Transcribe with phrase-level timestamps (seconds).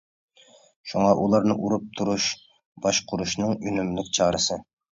[0.93, 2.27] شۇڭا ئۇلارنى ئۇرۇپ تۇرۇش
[2.89, 4.63] باشقۇرۇشنىڭ ئۈنۈملۈك چارىسى.